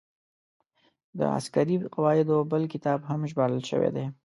د 1.17 1.19
عسکري 1.37 1.75
قواعدو 1.95 2.37
بل 2.51 2.63
کتاب 2.73 2.99
هم 3.09 3.21
ژباړل 3.31 3.61
شوی 3.71 3.89
دی. 3.95 4.05